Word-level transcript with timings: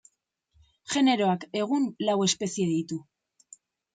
Generoak, 0.93 1.43
egun, 1.59 1.85
lau 2.09 2.17
espezie 2.27 2.67
ditu. 2.73 3.01